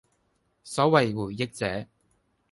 [0.63, 1.87] 所謂回憶者，